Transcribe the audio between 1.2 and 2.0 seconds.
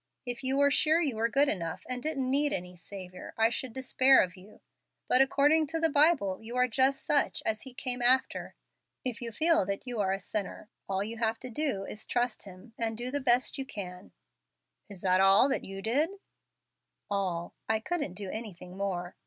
good enough